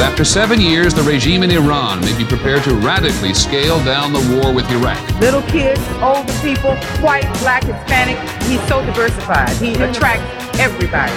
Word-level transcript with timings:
But 0.00 0.12
after 0.12 0.24
seven 0.24 0.62
years, 0.62 0.94
the 0.94 1.02
regime 1.02 1.42
in 1.42 1.50
Iran 1.50 2.00
may 2.00 2.16
be 2.16 2.24
prepared 2.24 2.64
to 2.64 2.74
radically 2.74 3.34
scale 3.34 3.84
down 3.84 4.14
the 4.14 4.34
war 4.34 4.50
with 4.50 4.64
Iraq. 4.70 4.98
Little 5.20 5.42
kids, 5.42 5.78
older 6.00 6.32
people, 6.40 6.74
white, 7.02 7.28
black, 7.40 7.64
Hispanic. 7.64 8.16
He's 8.44 8.66
so 8.66 8.82
diversified. 8.86 9.50
He 9.58 9.74
attracts 9.74 10.58
everybody. 10.58 11.12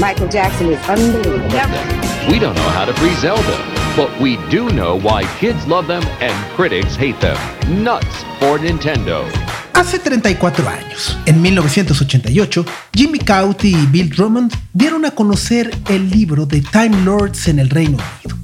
Michael 0.00 0.28
Jackson 0.28 0.68
is 0.68 0.78
unbelievable. 0.88 1.44
Yep. 1.50 2.30
We 2.30 2.38
don't 2.38 2.54
know 2.54 2.68
how 2.68 2.84
to 2.84 2.94
free 2.94 3.14
Zelda, 3.14 3.58
but 3.96 4.16
we 4.20 4.36
do 4.48 4.70
know 4.70 4.96
why 4.96 5.24
kids 5.40 5.66
love 5.66 5.88
them 5.88 6.04
and 6.20 6.54
critics 6.54 6.94
hate 6.94 7.18
them. 7.18 7.36
Nuts 7.82 8.22
for 8.38 8.58
Nintendo. 8.58 9.28
Hace 9.74 9.98
34 9.98 10.68
años, 10.68 11.18
en 11.26 11.40
1988, 11.40 12.64
Jimmy 12.92 13.18
Cauty 13.18 13.74
y 13.74 13.86
Bill 13.86 14.10
Drummond 14.10 14.52
dieron 14.72 15.04
a 15.04 15.10
conocer 15.12 15.70
el 15.88 16.10
libro 16.10 16.46
de 16.46 16.60
Time 16.60 17.02
Lords 17.02 17.48
en 17.48 17.58
el 17.58 17.70
Reino 17.70 17.96
Unido. 17.96 18.38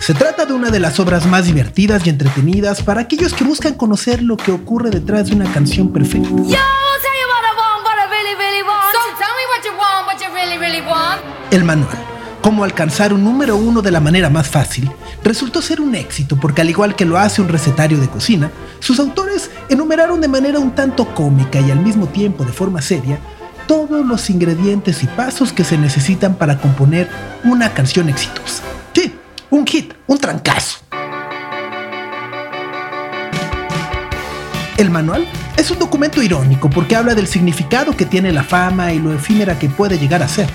Se 0.00 0.14
trata 0.14 0.46
de 0.46 0.52
una 0.54 0.70
de 0.70 0.80
las 0.80 0.98
obras 0.98 1.26
más 1.26 1.46
divertidas 1.46 2.06
y 2.06 2.10
entretenidas 2.10 2.82
para 2.82 3.02
aquellos 3.02 3.34
que 3.34 3.44
buscan 3.44 3.74
conocer 3.74 4.22
lo 4.22 4.36
que 4.36 4.50
ocurre 4.50 4.90
detrás 4.90 5.28
de 5.28 5.36
una 5.36 5.52
canción 5.52 5.92
perfecta. 5.92 6.28
Yo, 6.28 6.34
tell 6.34 6.46
you 6.46 6.56
what 7.28 7.44
I 7.44 7.54
want, 7.56 7.84
what 7.84 7.98
I 7.98 8.08
really, 8.10 8.34
really 8.36 8.62
want. 8.62 8.92
So 8.92 8.98
tell 9.18 9.34
me 9.36 9.44
what 9.50 9.64
you 9.64 9.72
want, 9.78 10.06
what 10.06 10.18
you 10.18 10.34
really, 10.34 10.58
really 10.58 10.80
want. 10.80 11.20
El 11.50 11.64
manual, 11.64 11.98
cómo 12.40 12.64
alcanzar 12.64 13.12
un 13.12 13.24
número 13.24 13.56
uno 13.56 13.82
de 13.82 13.90
la 13.90 14.00
manera 14.00 14.30
más 14.30 14.48
fácil, 14.48 14.90
resultó 15.22 15.62
ser 15.62 15.80
un 15.80 15.94
éxito 15.94 16.36
porque 16.40 16.60
al 16.62 16.70
igual 16.70 16.96
que 16.96 17.04
lo 17.04 17.18
hace 17.18 17.42
un 17.42 17.48
recetario 17.48 17.98
de 17.98 18.08
cocina, 18.08 18.50
sus 18.80 18.98
autores 18.98 19.50
enumeraron 19.68 20.20
de 20.20 20.28
manera 20.28 20.58
un 20.58 20.74
tanto 20.74 21.14
cómica 21.14 21.60
y 21.60 21.70
al 21.70 21.80
mismo 21.80 22.06
tiempo 22.06 22.44
de 22.44 22.52
forma 22.52 22.82
seria 22.82 23.18
todos 23.66 24.04
los 24.04 24.30
ingredientes 24.30 25.02
y 25.04 25.06
pasos 25.06 25.52
que 25.52 25.62
se 25.62 25.78
necesitan 25.78 26.34
para 26.34 26.58
componer 26.58 27.08
una 27.44 27.72
canción 27.72 28.08
exitosa. 28.08 28.62
Sí, 28.92 29.14
un 29.48 29.64
hit, 29.66 29.94
un 30.08 30.18
trancazo. 30.18 30.78
El 34.76 34.90
manual 34.90 35.26
es 35.56 35.70
un 35.70 35.78
documento 35.78 36.22
irónico 36.22 36.70
porque 36.70 36.96
habla 36.96 37.14
del 37.14 37.26
significado 37.26 37.94
que 37.94 38.06
tiene 38.06 38.32
la 38.32 38.42
fama 38.42 38.92
y 38.92 38.98
lo 38.98 39.12
efímera 39.12 39.58
que 39.58 39.68
puede 39.68 39.98
llegar 39.98 40.22
a 40.22 40.28
ser. 40.28 40.48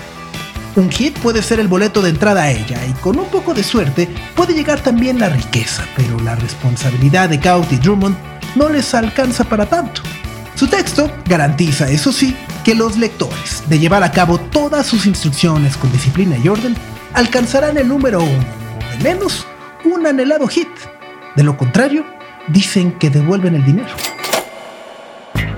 Un 0.75 0.91
hit 0.91 1.17
puede 1.19 1.41
ser 1.41 1.61
el 1.61 1.69
boleto 1.69 2.01
de 2.01 2.09
entrada 2.09 2.43
a 2.43 2.51
ella 2.51 2.85
y 2.85 2.91
con 2.99 3.17
un 3.17 3.27
poco 3.27 3.53
de 3.53 3.63
suerte 3.63 4.09
puede 4.35 4.53
llegar 4.53 4.81
también 4.81 5.19
la 5.19 5.29
riqueza, 5.29 5.85
pero 5.95 6.19
la 6.19 6.35
responsabilidad 6.35 7.29
de 7.29 7.39
Cauty 7.39 7.75
y 7.75 7.77
Drummond 7.77 8.17
no 8.55 8.67
les 8.67 8.93
alcanza 8.93 9.45
para 9.45 9.67
tanto. 9.67 10.01
Su 10.55 10.67
texto 10.67 11.09
garantiza, 11.27 11.89
eso 11.89 12.11
sí, 12.11 12.35
que 12.65 12.75
los 12.75 12.97
lectores, 12.97 13.63
de 13.69 13.79
llevar 13.79 14.03
a 14.03 14.11
cabo 14.11 14.37
todas 14.37 14.85
sus 14.85 15.05
instrucciones 15.05 15.77
con 15.77 15.91
disciplina 15.93 16.37
y 16.37 16.49
orden, 16.49 16.75
alcanzarán 17.13 17.77
el 17.77 17.87
número 17.87 18.21
uno, 18.21 18.45
o 18.77 18.97
de 18.97 19.03
menos 19.03 19.47
un 19.85 20.05
anhelado 20.05 20.47
hit. 20.47 20.67
De 21.37 21.43
lo 21.43 21.55
contrario, 21.55 22.05
dicen 22.47 22.93
que 22.99 23.09
devuelven 23.09 23.55
el 23.55 23.65
dinero. 23.65 23.95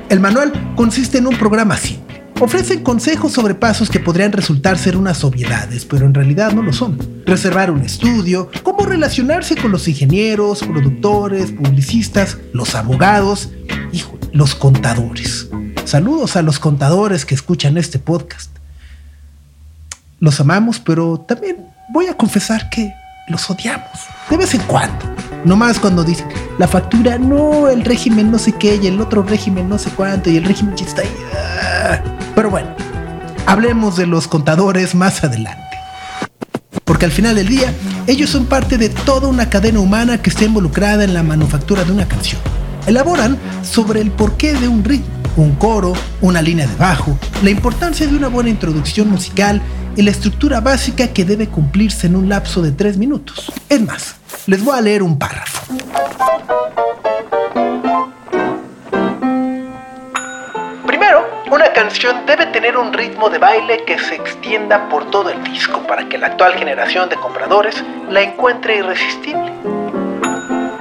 El 0.10 0.20
manual 0.20 0.74
consiste 0.76 1.18
en 1.18 1.28
un 1.28 1.38
programa 1.38 1.76
simple. 1.76 2.17
Ofrecen 2.40 2.84
consejos 2.84 3.32
sobre 3.32 3.56
pasos 3.56 3.90
que 3.90 4.00
podrían 4.00 4.32
resultar 4.32 4.78
ser 4.78 4.96
unas 4.96 5.24
obviedades, 5.24 5.86
pero 5.86 6.06
en 6.06 6.14
realidad 6.14 6.52
no 6.54 6.62
lo 6.62 6.72
son. 6.72 7.00
Reservar 7.26 7.72
un 7.72 7.82
estudio, 7.82 8.52
cómo 8.62 8.86
relacionarse 8.86 9.56
con 9.56 9.72
los 9.72 9.88
ingenieros, 9.88 10.60
productores, 10.60 11.52
publicistas, 11.52 12.38
los 12.54 12.76
abogados, 12.76 13.50
hijo, 13.92 14.20
los 14.34 14.54
contadores. 14.54 15.50
Saludos 15.86 16.36
a 16.36 16.44
los 16.44 16.60
contadores 16.60 17.26
que 17.26 17.34
escuchan 17.34 17.76
este 17.76 17.98
podcast. 17.98 18.52
Los 20.20 20.40
amamos, 20.40 20.80
pero 20.80 21.20
también 21.20 21.66
voy 21.92 22.06
a 22.06 22.14
confesar 22.16 22.70
que 22.70 22.94
los 23.30 23.50
odiamos. 23.50 23.90
De 24.30 24.38
vez 24.38 24.54
en 24.54 24.62
cuando. 24.62 25.06
No 25.44 25.56
más 25.56 25.80
cuando 25.80 26.04
dicen 26.04 26.28
la 26.60 26.68
factura, 26.68 27.18
no, 27.18 27.68
el 27.68 27.84
régimen 27.84 28.30
no 28.30 28.38
sé 28.38 28.52
qué, 28.52 28.80
y 28.82 28.86
el 28.86 29.02
otro 29.02 29.24
régimen 29.24 29.68
no 29.68 29.80
sé 29.80 29.90
cuánto, 29.90 30.30
y 30.30 30.38
el 30.38 30.44
régimen 30.44 30.76
ya 30.76 30.86
está 30.86 31.02
ahí. 31.02 32.17
Pero 32.38 32.52
bueno, 32.52 32.70
hablemos 33.48 33.98
de 33.98 34.06
los 34.06 34.28
contadores 34.28 34.94
más 34.94 35.24
adelante. 35.24 35.76
Porque 36.86 37.06
al 37.06 37.12
final 37.12 37.34
del 37.34 37.48
día, 37.48 37.74
ellos 38.06 38.30
son 38.30 38.46
parte 38.46 38.78
de 38.78 38.90
toda 38.90 39.28
una 39.28 39.50
cadena 39.50 39.80
humana 39.80 40.22
que 40.22 40.30
está 40.30 40.46
involucrada 40.46 41.04
en 41.04 41.16
la 41.16 41.24
manufactura 41.24 41.84
de 41.84 41.92
una 41.92 42.08
canción. 42.08 42.40
Elaboran 42.86 43.40
sobre 43.64 44.02
el 44.02 44.12
porqué 44.12 44.54
de 44.54 44.68
un 44.68 44.84
ritmo, 44.84 45.08
un 45.36 45.56
coro, 45.56 45.94
una 46.22 46.44
línea 46.44 46.68
de 46.68 46.76
bajo, 46.76 47.18
la 47.42 47.50
importancia 47.50 48.06
de 48.06 48.16
una 48.16 48.28
buena 48.28 48.52
introducción 48.52 49.10
musical 49.10 49.60
y 49.96 50.04
la 50.04 50.12
estructura 50.12 50.62
básica 50.62 51.08
que 51.08 51.26
debe 51.26 51.48
cumplirse 51.48 52.06
en 52.06 52.16
un 52.16 52.30
lapso 52.30 52.62
de 52.62 52.72
tres 52.72 53.00
minutos. 53.00 53.52
Es 53.68 53.82
más, 53.82 54.14
les 54.46 54.64
voy 54.64 54.78
a 54.78 54.82
leer 54.82 55.02
un 55.02 55.18
párrafo. 55.18 55.74
Canción 61.78 62.26
debe 62.26 62.48
tener 62.48 62.76
un 62.76 62.92
ritmo 62.92 63.30
de 63.30 63.38
baile 63.38 63.84
que 63.86 64.00
se 64.00 64.16
extienda 64.16 64.90
por 64.90 65.12
todo 65.12 65.30
el 65.30 65.44
disco 65.44 65.80
para 65.86 66.10
que 66.10 66.18
la 66.18 66.26
actual 66.26 66.56
generación 66.56 67.08
de 67.08 67.18
compradores 67.18 67.84
la 68.10 68.22
encuentre 68.22 68.78
irresistible. 68.78 69.52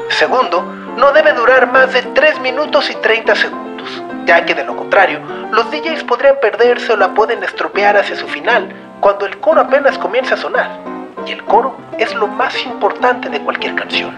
Segundo, 0.09 0.63
no 0.97 1.13
debe 1.13 1.35
durar 1.35 1.71
más 1.71 1.93
de 1.93 2.01
3 2.01 2.41
minutos 2.41 2.89
y 2.89 2.95
30 2.95 3.35
segundos, 3.35 4.03
ya 4.25 4.47
que 4.47 4.55
de 4.55 4.65
lo 4.65 4.75
contrario, 4.75 5.21
los 5.51 5.71
DJs 5.71 6.03
podrían 6.05 6.37
perderse 6.41 6.95
o 6.95 6.97
la 6.97 7.13
pueden 7.13 7.45
estropear 7.45 7.99
hacia 7.99 8.17
su 8.17 8.27
final 8.27 8.75
cuando 9.01 9.27
el 9.27 9.39
coro 9.39 9.61
apenas 9.61 9.99
comienza 9.99 10.33
a 10.33 10.39
sonar. 10.39 10.81
Y 11.27 11.33
el 11.33 11.45
coro 11.45 11.77
es 11.99 12.15
lo 12.15 12.27
más 12.27 12.65
importante 12.65 13.29
de 13.29 13.41
cualquier 13.41 13.75
canción. 13.75 14.17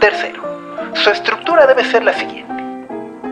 Tercero, 0.00 0.42
su 0.94 1.10
estructura 1.10 1.66
debe 1.66 1.84
ser 1.84 2.02
la 2.02 2.14
siguiente. 2.14 2.64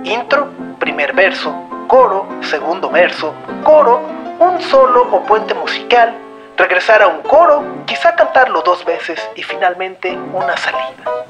Intro, 0.05 0.51
primer 0.79 1.15
verso, 1.15 1.68
coro, 1.89 2.29
segundo 2.43 2.91
verso, 2.91 3.35
coro, 3.65 4.01
un 4.39 4.61
solo 4.61 5.09
o 5.11 5.25
puente 5.25 5.55
musical, 5.55 6.15
regresar 6.57 7.03
a 7.03 7.09
un 7.09 7.23
coro, 7.23 7.85
quizá 7.87 8.15
cantarlo 8.15 8.63
dos 8.63 8.85
veces 8.85 9.19
y 9.35 9.43
finalmente 9.43 10.17
una 10.33 10.57
salida. 10.57 11.25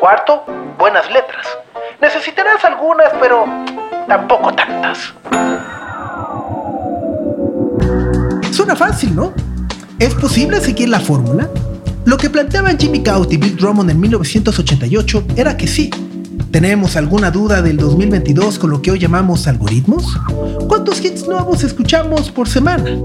Cuarto, 0.00 0.44
buenas 0.78 1.08
letras. 1.10 1.46
Necesitarás 2.00 2.64
algunas, 2.64 3.12
pero 3.20 3.44
tampoco 4.08 4.52
tantas. 4.54 5.14
Suena 8.50 8.74
fácil, 8.74 9.14
¿no? 9.14 9.34
¿Es 9.98 10.14
posible 10.14 10.60
seguir 10.60 10.88
la 10.88 11.00
fórmula? 11.00 11.48
Lo 12.06 12.16
que 12.16 12.30
planteaban 12.30 12.78
Jimmy 12.78 13.02
Cauty 13.02 13.34
y 13.34 13.38
Bill 13.38 13.56
Drummond 13.56 13.90
en 13.90 14.00
1988 14.00 15.24
era 15.36 15.56
que 15.56 15.66
sí. 15.66 15.90
¿Tenemos 16.56 16.96
alguna 16.96 17.30
duda 17.30 17.60
del 17.60 17.76
2022 17.76 18.58
con 18.58 18.70
lo 18.70 18.80
que 18.80 18.90
hoy 18.90 18.98
llamamos 18.98 19.46
algoritmos? 19.46 20.18
¿Cuántos 20.66 21.04
hits 21.04 21.28
nuevos 21.28 21.62
escuchamos 21.62 22.30
por 22.30 22.48
semana? 22.48 22.96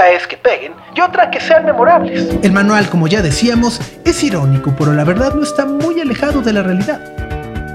Cosa 0.00 0.10
es 0.10 0.26
que 0.26 0.36
peguen 0.36 0.72
y 0.94 1.00
otra 1.00 1.30
que 1.30 1.40
sean 1.40 1.64
memorables. 1.64 2.28
El 2.42 2.52
manual, 2.52 2.88
como 2.88 3.06
ya 3.06 3.22
decíamos, 3.22 3.80
es 4.04 4.22
irónico, 4.22 4.74
pero 4.78 4.92
la 4.92 5.04
verdad 5.04 5.34
no 5.34 5.42
está 5.42 5.66
muy 5.66 6.00
alejado 6.00 6.40
de 6.40 6.52
la 6.52 6.62
realidad. 6.62 7.00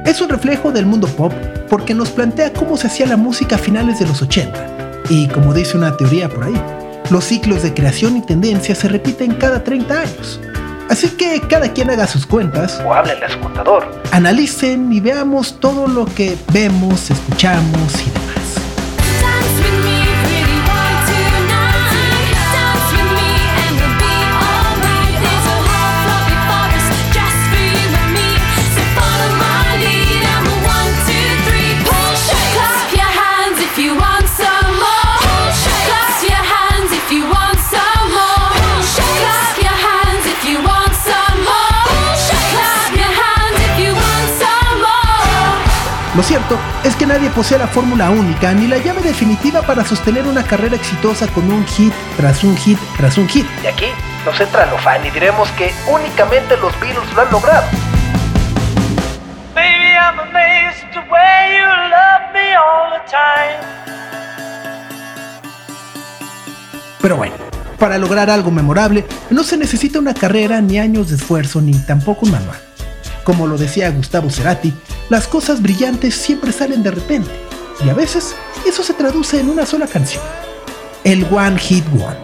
Es 0.07 0.21
un 0.21 0.29
reflejo 0.29 0.71
del 0.71 0.85
mundo 0.85 1.07
pop 1.07 1.31
porque 1.69 1.93
nos 1.93 2.09
plantea 2.09 2.51
cómo 2.53 2.77
se 2.77 2.87
hacía 2.87 3.05
la 3.05 3.17
música 3.17 3.55
a 3.55 3.59
finales 3.59 3.99
de 3.99 4.07
los 4.07 4.21
80. 4.21 5.03
Y 5.09 5.27
como 5.27 5.53
dice 5.53 5.77
una 5.77 5.95
teoría 5.97 6.27
por 6.29 6.45
ahí, 6.45 6.61
los 7.11 7.25
ciclos 7.25 7.61
de 7.61 7.73
creación 7.73 8.17
y 8.17 8.21
tendencia 8.21 8.73
se 8.73 8.87
repiten 8.87 9.35
cada 9.35 9.63
30 9.63 10.01
años. 10.01 10.39
Así 10.89 11.09
que 11.09 11.41
cada 11.41 11.73
quien 11.73 11.89
haga 11.89 12.07
sus 12.07 12.25
cuentas 12.25 12.81
o 12.85 12.93
háblenle 12.93 13.25
a 13.25 13.29
su 13.29 13.39
contador. 13.39 14.01
Analicen 14.11 14.91
y 14.91 14.99
veamos 14.99 15.59
todo 15.59 15.87
lo 15.87 16.05
que 16.05 16.37
vemos, 16.51 17.09
escuchamos 17.11 18.01
y 18.01 18.09
demás. 18.09 18.35
Cierto 46.25 46.57
es 46.83 46.95
que 46.95 47.05
nadie 47.05 47.29
posee 47.29 47.59
la 47.59 47.67
fórmula 47.67 48.09
única 48.09 48.51
ni 48.51 48.67
la 48.67 48.79
llave 48.79 49.01
definitiva 49.01 49.61
para 49.61 49.85
sostener 49.85 50.25
una 50.25 50.43
carrera 50.43 50.75
exitosa 50.75 51.27
con 51.27 51.51
un 51.51 51.65
hit 51.67 51.93
tras 52.17 52.43
un 52.43 52.57
hit 52.57 52.79
tras 52.97 53.17
un 53.19 53.27
hit. 53.29 53.45
Y 53.63 53.67
aquí 53.67 53.85
nos 54.25 54.39
entra 54.39 54.65
lo 54.65 54.77
fan 54.79 55.05
y 55.05 55.11
diremos 55.11 55.49
que 55.51 55.71
únicamente 55.87 56.57
los 56.57 56.77
Beatles 56.79 57.13
lo 57.13 57.21
han 57.21 57.31
logrado. 57.31 57.67
Baby, 59.53 59.93
I'm 59.93 60.19
amazed 60.19 60.89
the 60.93 60.99
way 61.11 61.59
you 61.59 61.67
love 61.93 62.33
me 62.33 62.55
all 62.55 62.91
the 62.91 63.01
time. 63.09 63.75
Pero 67.01 67.17
bueno, 67.17 67.35
para 67.77 67.99
lograr 67.99 68.31
algo 68.31 68.49
memorable 68.49 69.05
no 69.29 69.43
se 69.43 69.57
necesita 69.57 69.99
una 69.99 70.15
carrera 70.15 70.59
ni 70.59 70.79
años 70.79 71.09
de 71.09 71.17
esfuerzo 71.17 71.61
ni 71.61 71.73
tampoco 71.73 72.25
un 72.25 72.31
manual. 72.31 72.57
Como 73.25 73.47
lo 73.47 73.57
decía 73.57 73.89
Gustavo 73.89 74.29
Cerati, 74.29 74.71
las 75.09 75.27
cosas 75.27 75.59
brillantes 75.59 76.13
siempre 76.13 76.51
salen 76.51 76.83
de 76.83 76.91
repente 76.91 77.31
y 77.83 77.89
a 77.89 77.93
veces 77.95 78.35
eso 78.67 78.83
se 78.83 78.93
traduce 78.93 79.39
en 79.39 79.49
una 79.49 79.65
sola 79.65 79.87
canción. 79.87 80.23
El 81.03 81.25
One 81.31 81.57
Hit 81.57 81.85
Wonder. 81.89 82.21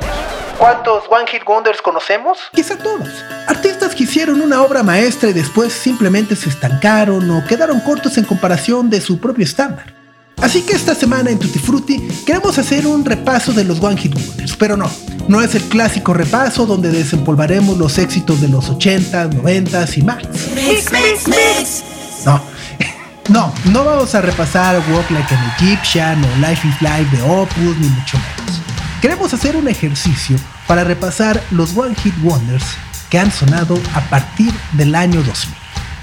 ¿Cuántos 0.60 1.06
One 1.10 1.26
Hit 1.26 1.42
Wonders 1.44 1.82
conocemos? 1.82 2.38
Quizá 2.54 2.78
todos. 2.78 3.10
Artistas 3.48 3.96
que 3.96 4.04
hicieron 4.04 4.42
una 4.42 4.62
obra 4.62 4.84
maestra 4.84 5.32
y 5.32 5.34
después 5.34 5.74
simplemente 5.74 6.36
se 6.36 6.50
estancaron 6.50 7.32
o 7.32 7.48
quedaron 7.48 7.80
cortos 7.80 8.20
en 8.20 8.26
comparación 8.26 8.92
de 8.92 9.02
su 9.02 9.20
propio 9.20 9.44
estándar. 9.44 10.01
Así 10.42 10.64
que 10.64 10.74
esta 10.74 10.96
semana 10.96 11.30
en 11.30 11.38
Tutti 11.38 11.60
Frutti 11.60 12.00
queremos 12.26 12.58
hacer 12.58 12.88
un 12.88 13.06
repaso 13.06 13.54
de 13.54 13.64
los 13.64 13.82
One 13.82 13.96
Hit 13.96 14.16
Wonders, 14.16 14.56
pero 14.56 14.76
no, 14.76 14.90
no 15.28 15.40
es 15.42 15.54
el 15.54 15.62
clásico 15.64 16.14
repaso 16.14 16.66
donde 16.66 16.90
desempolvaremos 16.90 17.78
los 17.78 18.00
éxitos 18.00 18.42
de 18.42 18.48
los 18.48 18.72
80s, 18.72 19.30
90s 19.30 19.98
y 19.98 20.02
más. 20.02 20.24
Mix, 20.56 20.92
mix, 20.92 21.28
mix. 21.28 21.84
No, 22.26 22.42
no, 23.30 23.54
no 23.66 23.86
vamos 23.86 24.16
a 24.16 24.22
repasar 24.22 24.82
Walk 24.92 25.12
Like 25.12 25.36
an 25.36 25.54
Egyptian 25.58 26.24
o 26.24 26.48
Life 26.48 26.68
is 26.68 26.82
Life 26.82 27.16
de 27.16 27.22
Opus, 27.22 27.78
ni 27.78 27.88
mucho 27.88 28.18
menos. 28.18 28.62
Queremos 29.00 29.34
hacer 29.34 29.56
un 29.56 29.68
ejercicio 29.68 30.38
para 30.68 30.84
repasar 30.84 31.42
los 31.52 31.78
One 31.78 31.94
Hit 31.96 32.16
Wonders 32.24 32.66
que 33.12 33.20
han 33.20 33.32
sonado 33.32 33.80
a 33.94 34.02
partir 34.10 34.54
del 34.74 34.96
año 34.96 35.22
2000. 35.22 35.56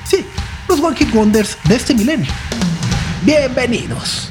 Sí, 0.05 0.25
los 0.69 0.79
One 0.81 0.97
Hit 0.97 1.13
Wonders 1.13 1.59
de 1.65 1.75
este 1.75 1.93
milenio. 1.95 2.31
Bienvenidos. 3.23 4.31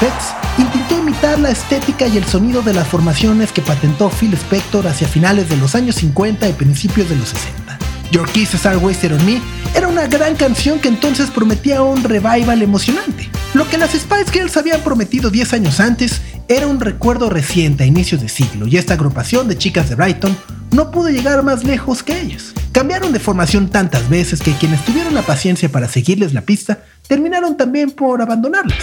Pipettes 0.00 0.34
intentó 0.56 0.98
imitar 0.98 1.38
la 1.38 1.50
estética 1.50 2.06
y 2.06 2.16
el 2.16 2.24
sonido 2.24 2.62
de 2.62 2.72
las 2.72 2.88
formaciones 2.88 3.52
que 3.52 3.60
patentó 3.60 4.08
Phil 4.08 4.32
Spector 4.32 4.86
hacia 4.86 5.06
finales 5.06 5.50
de 5.50 5.58
los 5.58 5.74
años 5.74 5.96
50 5.96 6.48
y 6.48 6.52
principios 6.54 7.10
de 7.10 7.16
los 7.16 7.28
60. 7.28 7.78
Your 8.10 8.26
Kisses 8.30 8.64
Are 8.64 8.78
Wasted 8.78 9.14
on 9.14 9.26
Me 9.26 9.42
era 9.74 9.88
una 9.88 10.06
gran 10.06 10.36
canción 10.36 10.78
que 10.78 10.88
entonces 10.88 11.30
prometía 11.30 11.82
un 11.82 12.02
revival 12.02 12.62
emocionante. 12.62 13.28
Lo 13.52 13.68
que 13.68 13.76
las 13.76 13.90
Spice 13.90 14.32
Girls 14.32 14.56
habían 14.56 14.80
prometido 14.80 15.28
10 15.28 15.52
años 15.52 15.80
antes 15.80 16.22
era 16.48 16.66
un 16.66 16.80
recuerdo 16.80 17.28
reciente 17.28 17.84
a 17.84 17.86
inicios 17.86 18.22
de 18.22 18.30
siglo 18.30 18.66
y 18.66 18.78
esta 18.78 18.94
agrupación 18.94 19.48
de 19.48 19.58
chicas 19.58 19.90
de 19.90 19.96
Brighton 19.96 20.34
no 20.72 20.90
pudo 20.90 21.10
llegar 21.10 21.42
más 21.42 21.62
lejos 21.62 22.02
que 22.02 22.18
ellas. 22.18 22.54
Cambiaron 22.72 23.12
de 23.12 23.20
formación 23.20 23.68
tantas 23.68 24.08
veces 24.08 24.40
que 24.40 24.54
quienes 24.54 24.82
tuvieron 24.82 25.14
la 25.14 25.22
paciencia 25.22 25.68
para 25.68 25.88
seguirles 25.88 26.32
la 26.32 26.40
pista 26.40 26.84
terminaron 27.06 27.58
también 27.58 27.90
por 27.90 28.22
abandonarlas. 28.22 28.78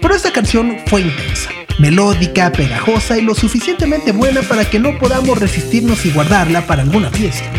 Pero 0.00 0.14
esta 0.14 0.32
canción 0.32 0.78
fue 0.86 1.02
intensa, 1.02 1.50
melódica, 1.78 2.50
pegajosa 2.52 3.18
y 3.18 3.22
lo 3.22 3.34
suficientemente 3.34 4.12
buena 4.12 4.42
para 4.42 4.64
que 4.64 4.78
no 4.78 4.98
podamos 4.98 5.38
resistirnos 5.38 6.04
y 6.06 6.10
guardarla 6.10 6.66
para 6.66 6.82
alguna 6.82 7.10
fiesta. 7.10 7.50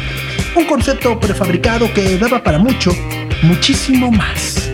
Un 0.55 0.65
concepto 0.65 1.19
prefabricado 1.19 1.93
que 1.93 2.17
daba 2.17 2.43
para 2.43 2.59
mucho, 2.59 2.91
muchísimo 3.43 4.11
más. 4.11 4.70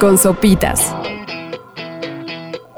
Con 0.00 0.16
sopitas. 0.16 0.94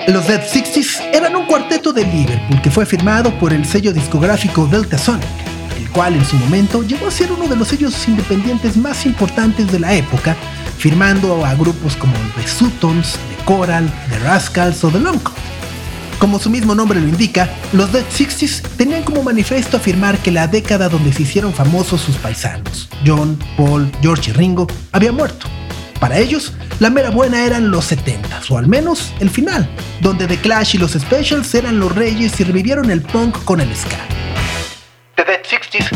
Los 0.09 0.27
Dead 0.27 0.45
Sixties 0.45 1.01
eran 1.13 1.37
un 1.37 1.47
cuarteto 1.47 1.93
de 1.93 2.05
Liverpool 2.05 2.61
que 2.61 2.71
fue 2.73 2.85
firmado 2.85 3.31
por 3.39 3.53
el 3.53 3.65
sello 3.65 3.93
discográfico 3.93 4.67
Delta 4.67 4.99
Sonic, 4.99 5.29
el 5.79 5.89
cual 5.91 6.15
en 6.15 6.25
su 6.25 6.35
momento 6.35 6.83
llegó 6.83 7.07
a 7.07 7.13
ser 7.13 7.31
uno 7.31 7.47
de 7.47 7.55
los 7.55 7.69
sellos 7.69 8.09
independientes 8.09 8.77
más 8.77 9.07
importantes 9.07 9.71
de 9.71 9.79
la 9.79 9.95
época, 9.95 10.35
firmando 10.79 11.47
a 11.47 11.55
grupos 11.55 11.95
como 11.95 12.13
The 12.35 12.49
Sutons, 12.49 13.13
The 13.13 13.45
Coral, 13.45 13.89
The 14.11 14.19
Rascals 14.19 14.83
o 14.83 14.91
The 14.91 14.99
Long 14.99 15.21
Coat. 15.21 15.39
Como 16.19 16.41
su 16.41 16.51
mismo 16.51 16.75
nombre 16.75 17.01
lo 17.01 17.07
indica, 17.07 17.49
los 17.73 17.93
Dead 17.93 18.05
Sixties 18.11 18.65
tenían 18.77 19.05
como 19.05 19.23
manifiesto 19.23 19.77
afirmar 19.77 20.19
que 20.19 20.33
la 20.33 20.49
década 20.49 20.89
donde 20.89 21.13
se 21.13 21.23
hicieron 21.23 21.55
famosos 21.55 22.01
sus 22.01 22.17
paisanos, 22.17 22.89
John, 23.07 23.39
Paul, 23.57 23.89
George 24.03 24.33
y 24.33 24.35
Ringo, 24.35 24.67
había 24.91 25.13
muerto. 25.13 25.47
Para 26.03 26.19
ellos, 26.19 26.53
la 26.81 26.91
mera 26.91 27.11
buena 27.11 27.47
eran 27.47 27.71
los 27.71 27.85
70 27.85 28.43
o 28.51 28.59
al 28.59 28.67
menos 28.67 29.13
el 29.21 29.31
final, 29.31 29.71
donde 30.01 30.27
The 30.27 30.37
Clash 30.37 30.75
y 30.75 30.79
los 30.79 30.95
Specials 30.95 31.55
eran 31.55 31.79
los 31.79 31.95
reyes 31.95 32.41
y 32.41 32.43
revivieron 32.43 32.91
el 32.91 33.03
punk 33.03 33.45
con 33.45 33.61
el 33.61 33.73
ska. 33.77 34.01
The 35.15 35.23
Dead 35.23 35.43
Sixties 35.49 35.87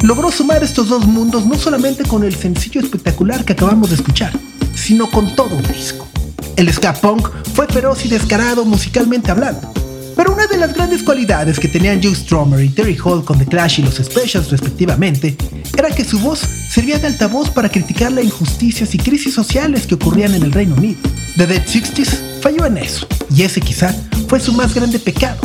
logró 0.00 0.32
sumar 0.32 0.64
estos 0.64 0.88
dos 0.88 1.04
mundos 1.04 1.44
no 1.44 1.56
solamente 1.56 2.02
con 2.04 2.24
el 2.24 2.34
sencillo 2.34 2.80
espectacular 2.80 3.44
que 3.44 3.52
acabamos 3.52 3.90
de 3.90 3.96
escuchar, 3.96 4.32
sino 4.74 5.10
con 5.10 5.36
todo 5.36 5.56
un 5.56 5.62
disco. 5.64 6.08
El 6.56 6.72
ska 6.72 6.94
punk 6.94 7.28
fue 7.54 7.66
feroz 7.66 8.06
y 8.06 8.08
descarado 8.08 8.64
musicalmente 8.64 9.32
hablando, 9.32 9.70
pero 10.16 10.32
una 10.32 10.46
de 10.46 10.56
las 10.56 10.74
grandes 10.74 11.02
cualidades 11.02 11.58
que 11.58 11.68
tenían 11.68 12.02
Joe 12.02 12.14
Strummer 12.14 12.64
y 12.64 12.68
Terry 12.68 12.96
Hall 13.04 13.24
con 13.24 13.38
The 13.38 13.46
Clash 13.46 13.80
y 13.80 13.82
los 13.82 13.96
Specials 13.96 14.50
respectivamente 14.50 15.36
era 15.76 15.90
que 15.90 16.04
su 16.04 16.18
voz 16.20 16.40
servía 16.68 16.98
de 16.98 17.08
altavoz 17.08 17.50
para 17.50 17.68
criticar 17.68 18.12
las 18.12 18.24
injusticias 18.24 18.94
y 18.94 18.98
crisis 18.98 19.34
sociales 19.34 19.86
que 19.86 19.94
ocurrían 19.94 20.34
en 20.34 20.42
el 20.42 20.52
Reino 20.52 20.76
Unido. 20.76 21.00
The 21.36 21.46
Dead 21.46 21.66
Sixties 21.66 22.22
falló 22.40 22.66
en 22.66 22.78
eso, 22.78 23.06
y 23.34 23.42
ese 23.42 23.60
quizá 23.60 23.94
fue 24.28 24.40
su 24.40 24.52
más 24.52 24.74
grande 24.74 24.98
pecado. 24.98 25.40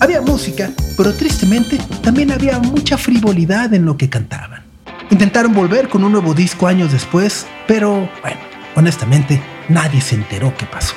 Había 0.00 0.20
música, 0.20 0.70
pero 0.96 1.12
tristemente 1.14 1.78
también 2.02 2.30
había 2.30 2.58
mucha 2.58 2.96
frivolidad 2.96 3.72
en 3.74 3.84
lo 3.84 3.96
que 3.96 4.08
cantaban. 4.08 4.62
Intentaron 5.10 5.52
volver 5.52 5.88
con 5.88 6.04
un 6.04 6.12
nuevo 6.12 6.34
disco 6.34 6.66
años 6.66 6.92
después, 6.92 7.46
pero 7.66 8.08
bueno, 8.22 8.40
honestamente 8.76 9.42
nadie 9.68 10.00
se 10.00 10.14
enteró 10.14 10.54
qué 10.56 10.66
pasó. 10.66 10.94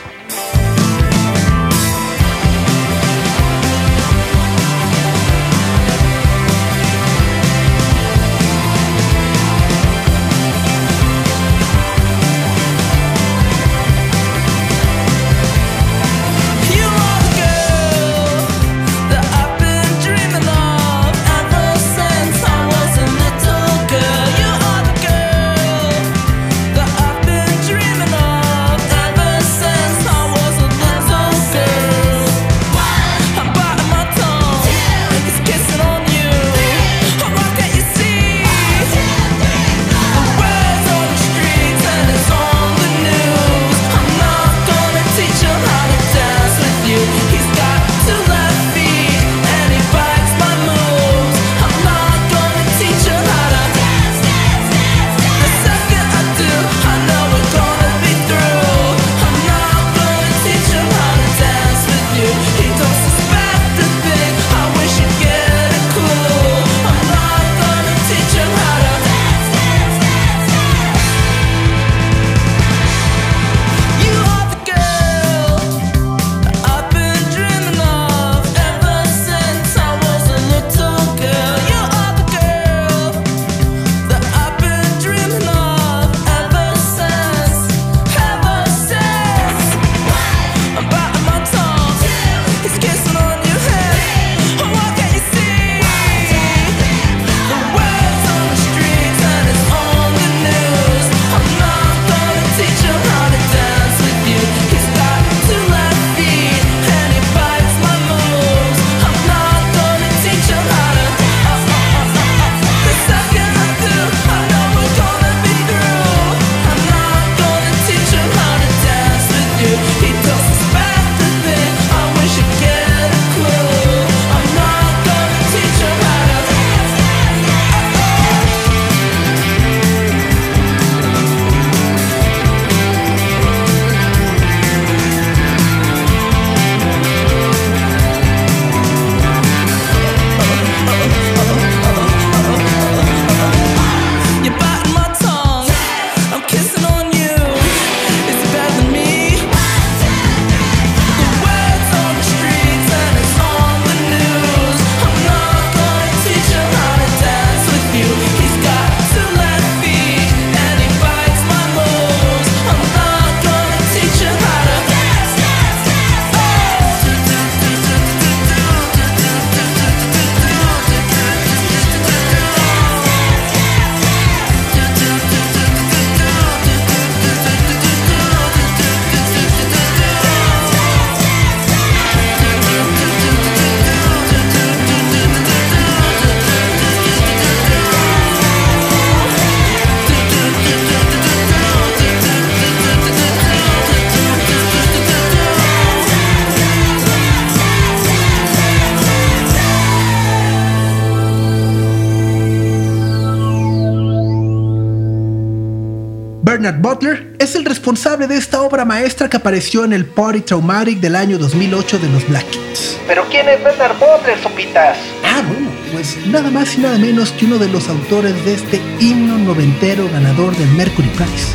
Responsable 207.85 208.25
de 208.25 208.37
esta 208.37 208.63
obra 208.63 208.83
maestra 208.83 209.29
que 209.29 209.37
apareció 209.37 209.85
en 209.85 209.93
el 209.93 210.05
Party 210.05 210.41
Traumatic 210.41 210.99
del 210.99 211.15
año 211.15 211.37
2008 211.37 211.99
de 211.99 212.09
los 212.09 212.27
Black 212.27 212.49
Kids. 212.49 212.97
¿Pero 213.05 213.23
quién 213.29 213.47
es 213.47 213.63
Bernard 213.63 213.95
Butler, 213.99 214.39
sopitas? 214.41 214.97
Ah, 215.23 215.43
bueno, 215.47 215.69
pues 215.91 216.17
nada 216.25 216.49
más 216.49 216.75
y 216.75 216.79
nada 216.79 216.97
menos 216.97 217.31
que 217.33 217.45
uno 217.45 217.59
de 217.59 217.69
los 217.69 217.87
autores 217.87 218.43
de 218.43 218.55
este 218.55 218.81
himno 218.99 219.37
noventero 219.37 220.09
ganador 220.11 220.55
del 220.57 220.69
Mercury 220.69 221.09
Prize. 221.09 221.53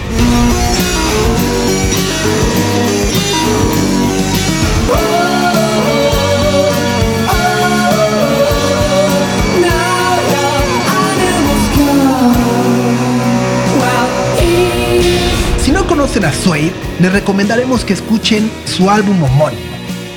Conocen 16.01 16.25
a 16.25 16.33
Suede, 16.33 16.73
les 16.99 17.13
recomendaremos 17.13 17.85
que 17.85 17.93
escuchen 17.93 18.51
su 18.65 18.89
álbum 18.89 19.23
homónimo. 19.23 19.61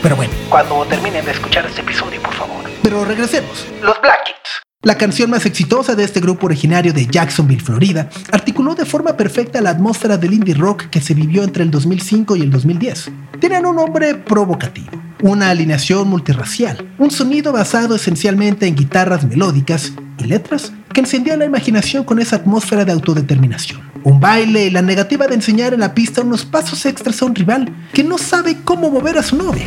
Pero 0.02 0.16
bueno, 0.16 0.32
Cuando 0.48 0.86
terminen 0.86 1.26
de 1.26 1.32
escuchar 1.32 1.66
este 1.66 1.82
episodio, 1.82 2.22
por 2.22 2.34
favor. 2.34 2.64
pero 2.82 3.04
regresemos. 3.04 3.68
Los 3.82 4.00
Black 4.00 4.24
Kids. 4.24 4.43
La 4.84 4.98
canción 4.98 5.30
más 5.30 5.46
exitosa 5.46 5.96
de 5.96 6.04
este 6.04 6.20
grupo 6.20 6.46
originario 6.46 6.92
de 6.92 7.08
Jacksonville, 7.08 7.64
Florida, 7.64 8.10
articuló 8.34 8.76
de 8.76 8.84
forma 8.84 9.16
perfecta 9.16 9.62
la 9.62 9.70
atmósfera 9.70 10.18
del 10.18 10.34
indie 10.34 10.56
rock 10.56 10.90
que 10.90 11.00
se 11.00 11.14
vivió 11.14 11.44
entre 11.44 11.64
el 11.64 11.72
2005 11.72 12.36
y 12.36 12.42
el 12.42 12.52
2010. 12.52 13.10
Tenían 13.40 13.66
un 13.66 13.78
nombre 13.78 14.14
provocativo, 14.16 14.92
una 15.22 15.52
alineación 15.52 16.10
multirracial, 16.10 16.86
un 16.98 17.12
sonido 17.12 17.54
basado 17.54 17.96
esencialmente 17.96 18.68
en 18.68 18.76
guitarras 18.76 19.24
melódicas 19.24 19.94
y 20.20 20.26
letras 20.26 20.74
que 20.92 21.00
encendían 21.00 21.40
la 21.40 21.46
imaginación 21.46 22.04
con 22.04 22.20
esa 22.20 22.36
atmósfera 22.36 22.84
de 22.84 22.92
autodeterminación. 22.92 23.80
Un 24.04 24.20
baile 24.20 24.66
y 24.66 24.70
la 24.70 24.82
negativa 24.82 25.28
de 25.28 25.36
enseñar 25.36 25.74
en 25.74 25.80
la 25.80 25.94
pista 25.94 26.20
unos 26.20 26.44
pasos 26.44 26.86
extras 26.86 27.22
a 27.22 27.26
un 27.26 27.36
rival 27.36 27.74
que 27.94 28.04
no 28.04 28.18
sabe 28.18 28.58
cómo 28.66 28.90
mover 28.90 29.18
a 29.18 29.24
su 29.24 29.38
novia. 29.38 29.66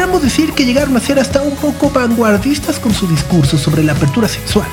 Podríamos 0.00 0.22
decir 0.22 0.54
que 0.54 0.64
llegaron 0.64 0.96
a 0.96 1.00
ser 1.00 1.18
hasta 1.18 1.42
un 1.42 1.54
poco 1.56 1.90
vanguardistas 1.90 2.78
con 2.78 2.94
su 2.94 3.06
discurso 3.06 3.58
sobre 3.58 3.82
la 3.82 3.92
apertura 3.92 4.28
sexual. 4.28 4.66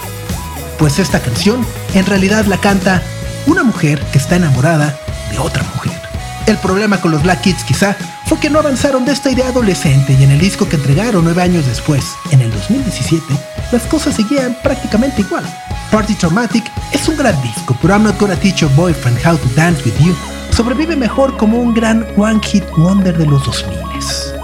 Pues 0.80 1.00
esta 1.00 1.20
canción 1.20 1.68
en 1.96 2.06
realidad 2.06 2.46
la 2.46 2.58
canta 2.58 3.04
una 3.46 3.62
mujer 3.66 4.00
que 4.14 4.20
está 4.20 4.38
enamorada 4.38 4.98
de 5.30 5.38
otra 5.38 5.64
mujer. 5.76 6.00
El 6.46 6.56
problema 6.60 7.02
con 7.02 7.12
los 7.12 7.24
Black 7.24 7.42
Kids 7.42 7.66
quizá 7.66 7.98
fue 8.26 8.40
que 8.40 8.50
no 8.50 8.60
avanzaron 8.60 9.04
de 9.04 9.12
esta 9.12 9.30
idea 9.30 9.50
adolescente 9.50 10.14
y 10.14 10.24
en 10.24 10.32
el 10.32 10.40
disco 10.40 10.70
que 10.70 10.78
entregaron 10.78 11.26
nueve 11.26 11.42
años 11.42 11.66
después, 11.66 12.06
en 12.32 12.40
el 12.40 12.50
2017, 12.50 13.22
las 13.74 13.82
cosas 13.84 14.16
seguían 14.16 14.56
prácticamente 14.64 15.24
igual. 15.24 15.44
Party 15.92 16.16
Traumatic 16.16 16.72
es 16.94 17.06
un 17.10 17.18
gran 17.18 17.36
disco, 17.42 17.78
pero 17.82 17.96
I'm 17.96 18.04
Not 18.04 18.18
Gonna 18.18 18.38
Teach 18.38 18.62
Your 18.62 18.74
Boyfriend 18.76 19.20
How 19.28 19.36
to 19.36 19.50
Dance 19.58 19.84
With 19.84 20.00
You 20.00 20.16
sobrevive 20.52 20.96
mejor 20.96 21.36
como 21.36 21.60
un 21.60 21.74
gran 21.74 22.08
One 22.16 22.40
Hit 22.42 22.64
Wonder 22.78 23.18
de 23.18 23.26
los 23.26 23.44
2000 23.44 24.37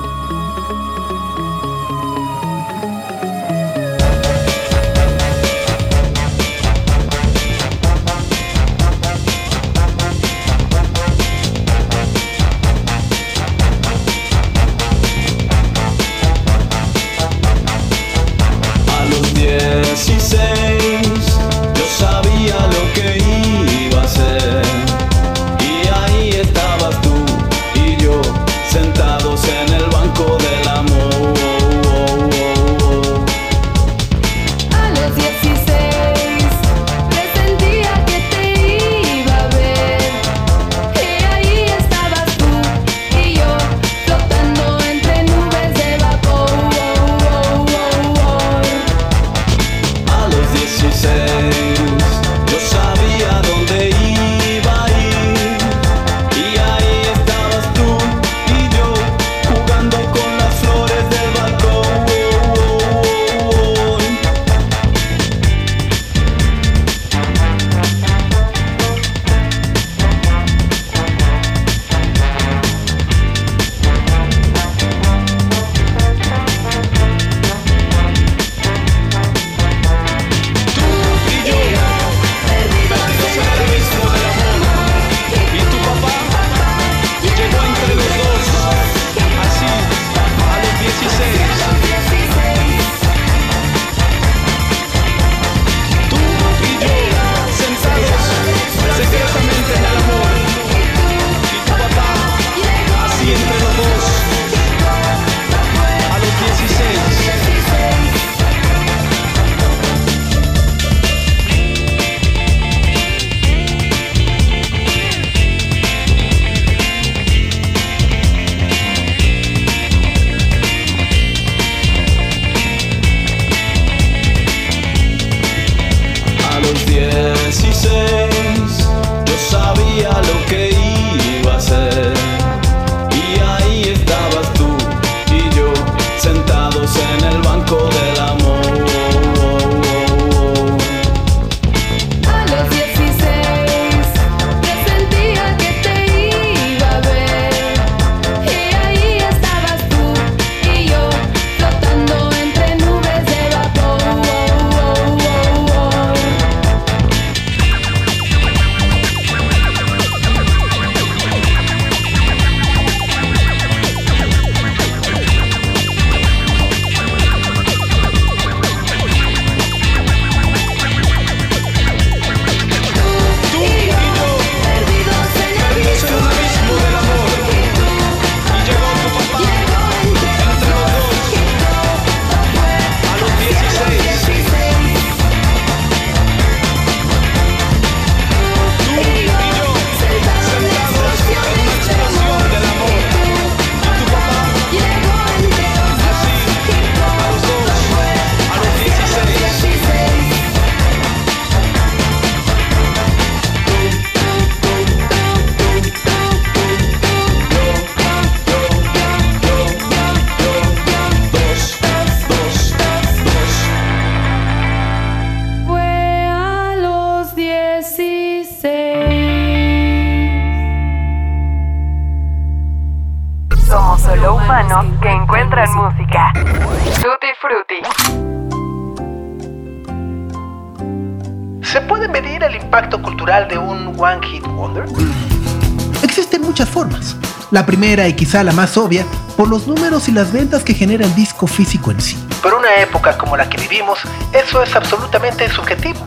La 237.54 237.68
primera 237.68 238.08
y 238.08 238.14
quizá 238.14 238.44
la 238.44 238.52
más 238.52 238.78
obvia, 238.78 239.06
por 239.38 239.48
los 239.48 239.68
números 239.68 240.10
y 240.10 240.12
las 240.12 240.34
ventas 240.34 240.64
que 240.64 240.74
genera 240.74 241.06
el 241.06 241.14
disco 241.14 241.46
físico 241.46 241.92
en 241.92 242.02
sí. 242.02 242.18
Pero 242.42 242.58
una 242.58 242.78
época 242.78 243.16
como 243.16 243.38
la 243.38 243.48
que 243.48 243.62
vivimos, 243.62 244.00
eso 244.34 244.64
es 244.64 244.76
absolutamente 244.76 245.48
subjetivo. 245.52 246.00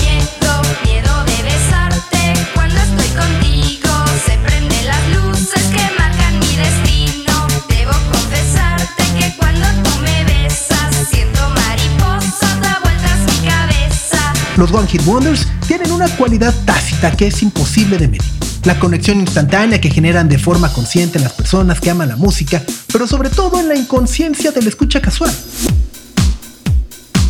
Miedo, 0.00 0.62
miedo 0.84 1.24
de 1.24 1.42
besarte 1.44 2.34
cuando 2.52 2.74
estoy 2.80 3.08
contigo. 3.10 3.88
Se 4.26 4.36
prenden 4.38 4.86
las 4.86 5.08
luces 5.14 5.62
que 5.66 5.88
marcan 5.96 6.40
mi 6.40 6.56
destino. 6.56 7.46
Debo 7.68 7.92
confesarte 8.10 9.04
que 9.20 9.36
cuando 9.36 9.68
tú 9.84 10.00
me 10.00 10.24
besas, 10.24 10.96
siento 11.12 11.48
mariposas 11.50 12.60
da 12.60 12.80
vueltas 12.82 13.20
mi 13.20 13.48
cabeza. 13.48 14.32
Los 14.56 14.72
One 14.72 14.88
Hit 14.88 15.06
Wonders 15.06 15.46
tienen 15.68 15.92
una 15.92 16.08
cualidad 16.16 16.52
tácita 16.64 17.12
que 17.12 17.28
es 17.28 17.40
imposible 17.40 17.98
de 17.98 18.08
medir. 18.08 18.37
La 18.64 18.78
conexión 18.78 19.20
instantánea 19.20 19.80
que 19.80 19.90
generan 19.90 20.28
de 20.28 20.38
forma 20.38 20.72
consciente 20.72 21.18
las 21.18 21.32
personas 21.32 21.80
que 21.80 21.90
aman 21.90 22.08
la 22.08 22.16
música, 22.16 22.62
pero 22.92 23.06
sobre 23.06 23.30
todo 23.30 23.60
en 23.60 23.68
la 23.68 23.76
inconsciencia 23.76 24.50
de 24.50 24.62
la 24.62 24.68
escucha 24.68 25.00
casual. 25.00 25.32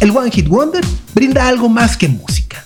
El 0.01 0.17
One 0.17 0.31
Hit 0.31 0.49
Wonder 0.49 0.85
brinda 1.15 1.49
algo 1.49 1.69
más 1.69 1.97
que 1.97 2.09
música. 2.09 2.65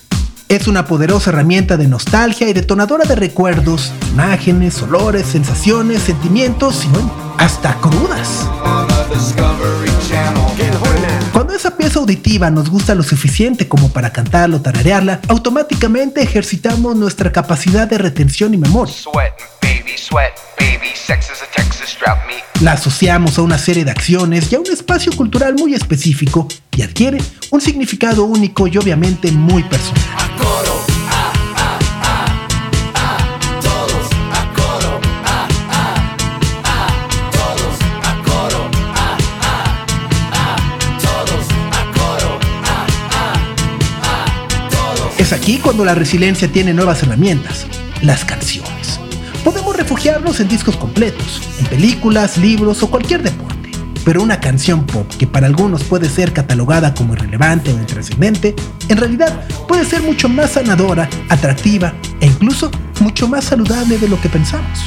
Es 0.49 0.69
una 0.69 0.87
poderosa 0.87 1.31
herramienta 1.31 1.79
de 1.79 1.89
nostalgia 1.89 2.47
y 2.47 2.53
detonadora 2.53 3.07
de 3.07 3.15
recuerdos, 3.15 3.91
imágenes, 4.13 4.83
olores, 4.83 5.27
sensaciones, 5.27 6.03
sentimientos 6.03 6.85
y 6.85 6.89
bueno, 6.89 7.11
hasta 7.39 7.75
crudas. 7.77 8.47
Esa 11.63 11.77
pieza 11.77 12.01
auditiva 12.01 12.51
nos 12.51 12.69
gusta 12.69 12.93
lo 12.93 13.05
suficiente 13.05 13.69
como 13.69 13.89
para 13.93 14.13
cantarla 14.13 14.57
o 14.57 14.61
tararearla, 14.61 15.21
automáticamente 15.29 16.21
ejercitamos 16.21 16.97
nuestra 16.97 17.31
capacidad 17.31 17.87
de 17.87 17.99
retención 17.99 18.53
y 18.53 18.57
memoria. 18.57 18.93
Sweat, 18.93 19.33
baby, 19.63 19.97
sweat, 19.97 20.33
baby. 20.59 20.89
Sex 20.93 21.27
is 21.27 21.41
a 21.41 21.47
Texas 21.55 21.97
drought 22.01 22.19
me. 22.27 22.65
La 22.65 22.73
asociamos 22.73 23.39
a 23.39 23.43
una 23.43 23.59
serie 23.59 23.85
de 23.85 23.93
acciones 23.93 24.51
y 24.51 24.57
a 24.57 24.59
un 24.59 24.67
espacio 24.67 25.13
cultural 25.13 25.55
muy 25.55 25.75
específico 25.75 26.49
y 26.77 26.83
adquiere 26.83 27.19
un 27.53 27.61
significado 27.61 28.25
único 28.25 28.67
y 28.67 28.77
obviamente 28.77 29.31
muy 29.31 29.63
personal. 29.63 30.92
Aquí 45.43 45.59
cuando 45.59 45.85
la 45.85 45.97
resiliencia 45.97 46.47
tiene 46.47 46.73
nuevas 46.73 47.03
herramientas, 47.03 47.67
las 48.01 48.25
canciones. 48.25 49.01
Podemos 49.43 49.77
refugiarnos 49.77 50.39
en 50.39 50.47
discos 50.47 50.77
completos, 50.77 51.43
en 51.59 51.67
películas, 51.67 52.39
libros 52.39 52.81
o 52.85 52.89
cualquier 52.89 53.25
deporte. 53.25 53.73
Pero 54.05 54.23
una 54.23 54.39
canción 54.39 54.87
pop 54.87 55.11
que 55.19 55.27
para 55.27 55.49
algunos 55.49 55.83
puede 55.83 56.09
ser 56.09 56.33
catalogada 56.33 56.95
como 56.95 57.15
irrelevante 57.15 57.73
o 57.73 57.77
intrascendente, 57.77 58.55
en 58.89 58.97
realidad 58.97 59.45
puede 59.67 59.85
ser 59.85 60.03
mucho 60.03 60.29
más 60.29 60.53
sanadora, 60.53 61.11
atractiva 61.29 61.93
e 62.21 62.27
incluso 62.27 62.71
mucho 63.01 63.27
más 63.27 63.43
saludable 63.43 63.99
de 63.99 64.09
lo 64.09 64.21
que 64.21 64.29
pensamos. 64.29 64.79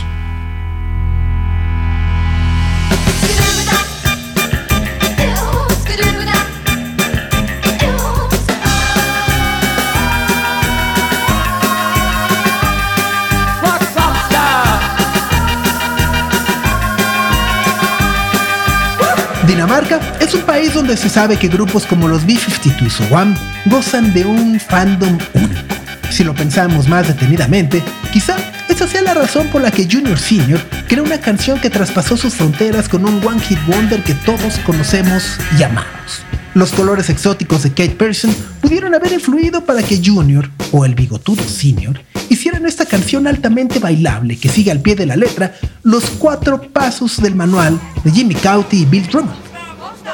País 20.56 20.74
donde 20.74 20.96
se 20.96 21.10
sabe 21.10 21.36
que 21.36 21.50
grupos 21.50 21.86
como 21.86 22.08
los 22.08 22.26
B-52s 22.26 23.02
o 23.02 23.13
Wham 23.13 23.36
gozan 23.65 24.13
de 24.13 24.24
un 24.24 24.58
fandom 24.58 25.18
único. 25.34 25.76
Si 26.10 26.24
lo 26.24 26.34
pensamos 26.34 26.88
más 26.88 27.10
detenidamente, 27.10 27.84
quizá 28.13 28.38
esa 28.70 28.88
sea 28.88 29.02
la 29.02 29.13
razón 29.13 29.50
por 29.50 29.62
la 29.62 29.70
que 29.70 29.84
Junior 29.84 30.18
Senior 30.18 30.62
creó 30.88 31.04
una 31.04 31.20
canción 31.20 31.60
que 31.60 31.70
traspasó 31.70 32.15
sus 32.15 32.36
fronteras 32.36 32.88
con 32.88 33.04
un 33.04 33.22
One 33.28 33.41
Hit 33.41 33.60
Wonder 33.68 34.02
que 34.02 34.13
todos 34.13 34.58
conocemos 34.65 35.38
y 35.60 35.63
amamos. 35.63 36.24
Los 36.54 36.72
colores 36.72 37.10
exóticos 37.10 37.63
de 37.63 37.72
Kate 37.72 37.98
Person 37.98 38.34
pudieron 38.62 38.96
haber 38.96 39.12
influido 39.12 39.65
para 39.65 39.84
que 39.84 40.02
Junior, 40.02 40.50
o 40.72 40.86
el 40.86 40.96
bigotudo 40.96 41.44
Senior, 41.44 42.00
hicieran 42.30 42.65
esta 42.65 42.86
canción 42.86 43.28
altamente 43.28 43.80
bailable 43.80 44.38
que 44.38 44.48
sigue 44.48 44.72
al 44.72 44.80
pie 44.80 44.96
de 44.96 45.06
la 45.06 45.18
letra 45.18 45.54
los 45.84 46.06
cuatro 46.12 46.62
pasos 46.62 47.22
del 47.22 47.36
manual 47.36 47.78
de 48.06 48.12
Jimmy 48.12 48.36
Cauty 48.36 48.84
y 48.84 48.86
Bill 48.86 49.08
Drummond. 49.08 49.44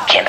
¿Quién 0.07 0.25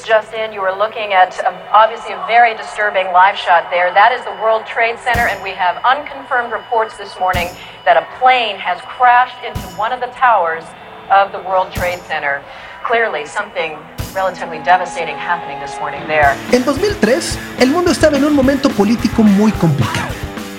just 0.00 0.32
in, 0.32 0.54
you 0.54 0.62
were 0.62 0.72
looking 0.72 1.12
at 1.12 1.36
um, 1.44 1.52
obviously 1.68 2.16
a 2.16 2.24
very 2.26 2.56
disturbing 2.56 3.12
live 3.12 3.36
shot 3.36 3.68
there. 3.68 3.92
That 3.92 4.08
is 4.16 4.24
the 4.24 4.32
World 4.40 4.64
Trade 4.64 4.96
Center, 5.04 5.28
and 5.28 5.36
we 5.44 5.52
have 5.52 5.76
unconfirmed 5.84 6.52
reports 6.52 6.96
this 6.96 7.12
morning 7.20 7.52
that 7.84 8.00
a 8.00 8.06
plane 8.16 8.56
has 8.56 8.80
crashed 8.96 9.36
into 9.44 9.60
one 9.76 9.92
of 9.92 10.00
the 10.00 10.08
towers 10.16 10.64
of 11.12 11.32
the 11.32 11.40
World 11.44 11.68
Trade 11.76 12.00
Center. 12.08 12.40
Clearly, 12.88 13.26
something 13.26 13.76
relatively 14.16 14.64
devastating 14.64 15.16
happening 15.16 15.60
this 15.60 15.76
morning 15.78 16.00
there. 16.06 16.32
En 16.52 16.64
2003, 16.64 17.60
el 17.60 17.68
mundo 17.68 17.90
estaba 17.90 18.16
en 18.16 18.24
un 18.24 18.34
momento 18.34 18.70
político 18.70 19.22
muy 19.22 19.52
complicado. 19.52 20.08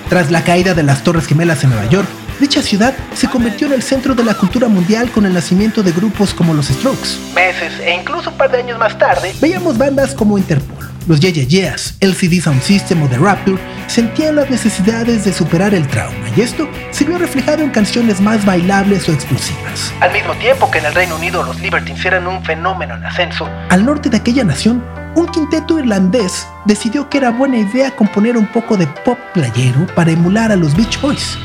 Tras 0.09 0.29
la 0.29 0.43
caída 0.43 0.75
de 0.75 0.83
las 0.83 1.03
Torres 1.03 1.25
Gemelas 1.25 1.63
en 1.63 1.71
Nueva 1.71 1.89
York, 1.89 2.07
dicha 2.39 2.61
ciudad 2.61 2.93
se 3.13 3.27
convirtió 3.27 3.67
en 3.67 3.73
el 3.73 3.83
centro 3.83 4.13
de 4.15 4.23
la 4.23 4.33
cultura 4.33 4.67
mundial 4.67 5.11
con 5.11 5.25
el 5.25 5.33
nacimiento 5.33 5.83
de 5.83 5.91
grupos 5.91 6.33
como 6.33 6.53
los 6.53 6.67
Strokes. 6.67 7.17
Meses 7.35 7.73
e 7.81 7.93
incluso 7.93 8.29
un 8.31 8.37
par 8.37 8.51
de 8.51 8.59
años 8.59 8.77
más 8.79 8.97
tarde, 8.97 9.33
Veíamos 9.41 9.77
bandas 9.77 10.13
como 10.13 10.37
Interpol, 10.37 10.89
los 11.07 11.19
Yeah 11.19 11.31
Yeah 11.31 11.43
Yeahs, 11.45 11.95
LCD 11.99 12.41
Sound 12.41 12.61
System 12.61 13.03
o 13.03 13.07
The 13.07 13.17
Rapture 13.17 13.57
sentían 13.87 14.35
las 14.37 14.49
necesidades 14.49 15.25
de 15.25 15.33
superar 15.33 15.73
el 15.73 15.87
trauma 15.87 16.15
y 16.35 16.41
esto 16.41 16.67
se 16.91 17.03
vio 17.05 17.17
reflejado 17.17 17.63
en 17.63 17.69
canciones 17.69 18.19
más 18.21 18.43
bailables 18.45 19.07
o 19.09 19.13
explosivas. 19.13 19.93
al 19.99 20.11
mismo 20.11 20.33
tiempo 20.35 20.69
que 20.71 20.79
en 20.79 20.85
el 20.85 20.93
Reino 20.95 21.15
Unido 21.15 21.43
los 21.43 21.59
Libertines 21.61 22.03
eran 22.05 22.25
un 22.27 22.43
fenómeno 22.43 22.95
en 22.95 23.05
ascenso, 23.05 23.49
Al 23.69 23.85
norte 23.85 24.09
de 24.09 24.17
aquella 24.17 24.43
nación, 24.43 24.83
un 25.15 25.27
quinteto 25.27 25.77
irlandés 25.77 26.47
decidió 26.65 27.07
que 27.09 27.19
era 27.19 27.29
buena 27.29 27.57
idea 27.57 27.91
componer 27.95 28.35
un 28.37 28.47
poco 28.47 28.77
de 28.77 28.87
pop 28.87 29.19
playero 29.33 29.85
para 29.95 30.11
emular 30.11 30.51
a 30.51 30.55
los 30.55 30.75
Beach 30.75 30.99
Boys. 31.01 31.37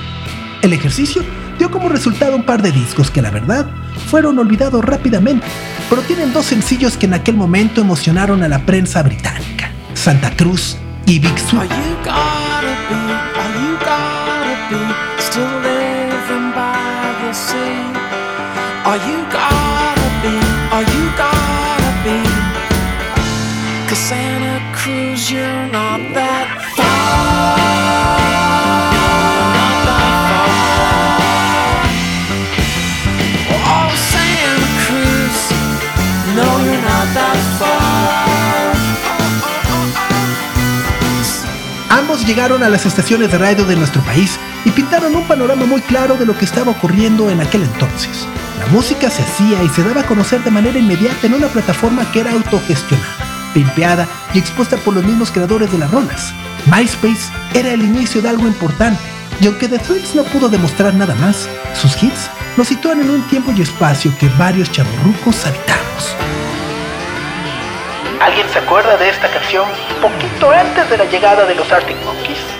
El 0.62 0.73
ejercicio 0.73 1.23
dio 1.59 1.71
como 1.71 1.88
resultado 1.88 2.35
un 2.35 2.44
par 2.44 2.62
de 2.62 2.73
discos 2.73 3.11
que 3.11 3.23
la 3.23 3.31
verdad 3.31 3.66
fueron 4.11 4.38
olvidados 4.38 4.85
rápidamente, 4.85 5.47
pero 5.88 6.03
tienen 6.03 6.33
dos 6.33 6.47
sencillos 6.47 6.97
que 6.97 7.07
en 7.07 7.14
aquel 7.14 7.37
momento 7.37 7.81
emocionaron 7.81 8.42
a 8.42 8.49
la 8.49 8.61
prensa 8.61 9.03
británica, 9.03 9.71
Santa 9.94 10.31
Cruz 10.37 10.77
y 11.07 11.18
Big 11.18 11.38
Sur. 11.38 11.66
Santa 24.09 24.62
Cruz, 24.75 25.31
you're 25.31 25.66
not 25.71 26.01
that 26.14 26.75
far. 26.75 27.58
Ambos 41.90 42.27
llegaron 42.27 42.62
a 42.62 42.68
las 42.68 42.85
estaciones 42.85 43.33
de 43.33 43.38
radio 43.38 43.64
de 43.64 43.74
nuestro 43.74 44.03
país 44.03 44.38
y 44.66 44.70
pintaron 44.70 45.16
un 45.16 45.27
panorama 45.27 45.64
muy 45.64 45.81
claro 45.81 46.16
de 46.16 46.27
lo 46.27 46.37
que 46.37 46.44
estaba 46.44 46.72
ocurriendo 46.72 47.31
en 47.31 47.40
aquel 47.40 47.62
entonces. 47.62 48.27
La 48.59 48.66
música 48.66 49.09
se 49.09 49.22
hacía 49.22 49.62
y 49.62 49.68
se 49.70 49.83
daba 49.83 50.03
a 50.03 50.07
conocer 50.07 50.44
de 50.44 50.51
manera 50.51 50.79
inmediata 50.79 51.27
en 51.27 51.35
una 51.35 51.48
plataforma 51.48 52.11
que 52.12 52.20
era 52.20 52.33
autogestionada, 52.33 53.09
pimpeada 53.55 54.07
y 54.35 54.38
expuesta 54.38 54.77
por 54.77 54.94
los 54.94 55.05
mismos 55.05 55.31
creadores 55.31 55.72
de 55.72 55.79
las 55.79 55.90
rolas. 55.90 56.35
MySpace 56.66 57.33
era 57.55 57.72
el 57.72 57.83
inicio 57.83 58.20
de 58.20 58.29
algo 58.29 58.46
importante, 58.46 59.01
y 59.40 59.46
aunque 59.46 59.68
The 59.68 59.79
Thrills 59.79 60.14
no 60.14 60.24
pudo 60.24 60.51
demostrar 60.51 60.94
nada 60.94 61.14
más, 61.14 61.48
sus 61.81 62.03
hits 62.03 62.29
nos 62.59 62.68
sitúan 62.68 63.01
en 63.01 63.09
un 63.09 63.22
tiempo 63.29 63.53
y 63.57 63.62
espacio 63.62 64.12
que 64.18 64.29
varios 64.31 64.70
chavorrucos 64.70 65.46
habitamos. 65.46 66.27
¿Alguien 68.48 68.52
se 68.52 68.58
acuerda 68.58 68.96
de 68.96 69.08
esta 69.08 69.28
canción 69.28 69.68
poquito 70.00 70.50
antes 70.50 70.88
de 70.90 70.96
la 70.96 71.04
llegada 71.04 71.46
de 71.46 71.54
los 71.54 71.70
Arctic 71.70 71.96
Monkeys? 72.04 72.58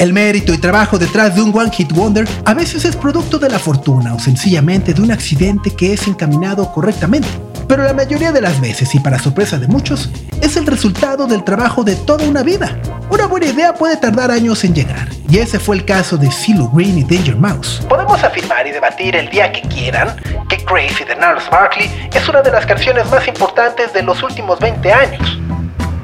El 0.00 0.14
mérito 0.14 0.54
y 0.54 0.56
trabajo 0.56 0.98
detrás 0.98 1.34
de 1.34 1.42
un 1.42 1.54
One 1.54 1.70
Hit 1.70 1.92
Wonder 1.92 2.26
a 2.46 2.54
veces 2.54 2.86
es 2.86 2.96
producto 2.96 3.38
de 3.38 3.50
la 3.50 3.58
fortuna 3.58 4.14
o 4.14 4.18
sencillamente 4.18 4.94
de 4.94 5.02
un 5.02 5.12
accidente 5.12 5.76
que 5.76 5.92
es 5.92 6.08
encaminado 6.08 6.72
correctamente. 6.72 7.28
Pero 7.68 7.84
la 7.84 7.92
mayoría 7.92 8.32
de 8.32 8.40
las 8.40 8.62
veces, 8.62 8.94
y 8.94 8.98
para 8.98 9.18
sorpresa 9.18 9.58
de 9.58 9.68
muchos, 9.68 10.08
es 10.40 10.56
el 10.56 10.66
resultado 10.66 11.26
del 11.26 11.44
trabajo 11.44 11.84
de 11.84 11.96
toda 11.96 12.26
una 12.26 12.42
vida. 12.42 12.80
Una 13.10 13.26
buena 13.26 13.48
idea 13.48 13.74
puede 13.74 13.98
tardar 13.98 14.30
años 14.30 14.64
en 14.64 14.74
llegar, 14.74 15.06
y 15.28 15.36
ese 15.36 15.58
fue 15.58 15.76
el 15.76 15.84
caso 15.84 16.16
de 16.16 16.30
CeeLo 16.30 16.70
Green 16.70 16.96
y 16.96 17.04
Danger 17.04 17.36
Mouse. 17.36 17.82
Podemos 17.86 18.24
afirmar 18.24 18.66
y 18.66 18.70
debatir 18.70 19.14
el 19.16 19.28
día 19.28 19.52
que 19.52 19.60
quieran 19.68 20.16
que 20.48 20.64
Crazy 20.64 21.04
de 21.04 21.14
Gnarls 21.14 21.50
Barkley 21.50 21.90
es 22.14 22.26
una 22.26 22.40
de 22.40 22.50
las 22.50 22.64
canciones 22.64 23.06
más 23.10 23.28
importantes 23.28 23.92
de 23.92 24.02
los 24.02 24.22
últimos 24.22 24.58
20 24.60 24.92
años. 24.94 25.38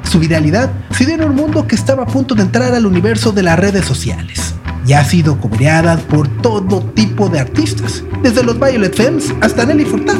Su 0.09 0.19
viralidad 0.19 0.71
se 0.91 1.05
dio 1.05 1.15
en 1.15 1.23
un 1.25 1.35
mundo 1.35 1.67
que 1.67 1.75
estaba 1.75 2.03
a 2.03 2.05
punto 2.05 2.33
de 2.33 2.41
entrar 2.41 2.73
al 2.73 2.85
universo 2.85 3.33
de 3.33 3.43
las 3.43 3.59
redes 3.59 3.85
sociales 3.85 4.55
y 4.85 4.93
ha 4.93 5.03
sido 5.03 5.37
cobreada 5.39 5.97
por 5.97 6.29
todo 6.41 6.81
tipo 6.95 7.27
de 7.27 7.41
artistas, 7.41 8.03
desde 8.23 8.41
los 8.41 8.57
Violet 8.57 8.95
Femmes 8.95 9.33
hasta 9.41 9.65
Nelly 9.65 9.83
Furtado. 9.83 10.19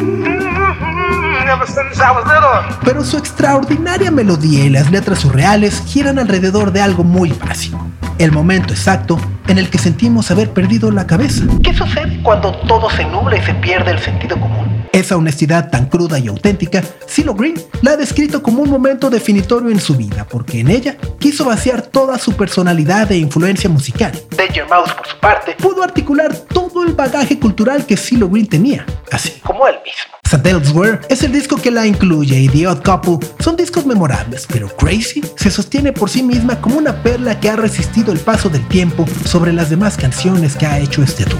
Pero 2.83 3.03
su 3.05 3.17
extraordinaria 3.17 4.11
melodía 4.11 4.65
y 4.65 4.69
las 4.69 4.91
letras 4.91 5.19
surreales 5.19 5.81
giran 5.85 6.19
alrededor 6.19 6.73
de 6.73 6.81
algo 6.81 7.05
muy 7.05 7.31
básico. 7.31 7.79
El 8.17 8.33
momento 8.33 8.73
exacto 8.73 9.17
en 9.47 9.57
el 9.57 9.69
que 9.69 9.77
sentimos 9.77 10.29
haber 10.31 10.51
perdido 10.51 10.91
la 10.91 11.07
cabeza. 11.07 11.45
¿Qué 11.63 11.73
sucede 11.73 12.21
cuando 12.23 12.51
todo 12.67 12.89
se 12.89 13.05
nubla 13.05 13.37
y 13.37 13.41
se 13.41 13.53
pierde 13.53 13.91
el 13.91 13.99
sentido 13.99 14.37
común? 14.37 14.86
Esa 14.91 15.17
honestidad 15.17 15.69
tan 15.69 15.87
cruda 15.87 16.19
y 16.19 16.27
auténtica, 16.27 16.83
CeeLo 17.07 17.33
Green 17.33 17.55
la 17.81 17.91
ha 17.91 17.97
descrito 17.97 18.41
como 18.41 18.61
un 18.61 18.69
momento 18.69 19.09
definitorio 19.09 19.69
en 19.69 19.79
su 19.79 19.95
vida, 19.95 20.25
porque 20.29 20.59
en 20.59 20.69
ella 20.69 20.97
quiso 21.19 21.45
vaciar 21.45 21.81
toda 21.81 22.17
su 22.17 22.33
personalidad 22.33 23.11
e 23.11 23.17
influencia 23.17 23.69
musical. 23.69 24.11
Danger 24.35 24.67
Mouse, 24.69 24.93
por 24.93 25.07
su 25.07 25.17
parte, 25.19 25.55
Pudo 25.59 25.83
articular 25.83 26.35
todo 26.35 26.83
el 26.83 26.93
bagaje 26.93 27.39
cultural 27.39 27.85
que 27.85 27.97
CeeLo 27.97 28.29
Green 28.29 28.47
tenía, 28.47 28.85
así 29.11 29.39
como 29.43 29.67
él 29.67 29.75
mismo. 29.83 30.17
Elsewhere 30.47 30.99
es 31.09 31.23
el 31.23 31.33
disco 31.33 31.57
que 31.57 31.71
la 31.71 31.85
incluye 31.85 32.39
y 32.39 32.47
The 32.47 32.67
Odd 32.67 32.81
Couple 32.83 33.19
son 33.39 33.57
discos 33.57 33.85
memorables, 33.85 34.47
pero 34.47 34.69
Crazy 34.75 35.21
se 35.35 35.51
sostiene 35.51 35.91
por 35.91 36.09
sí 36.09 36.23
misma 36.23 36.61
como 36.61 36.77
una 36.77 37.03
perla 37.03 37.39
que 37.39 37.49
ha 37.49 37.55
resistido 37.55 38.13
el 38.13 38.19
paso 38.19 38.49
del 38.49 38.65
tiempo 38.67 39.05
sobre 39.25 39.51
las 39.51 39.69
demás 39.69 39.97
canciones 39.97 40.55
que 40.55 40.65
ha 40.65 40.79
hecho 40.79 41.03
este 41.03 41.25
dúo. 41.25 41.39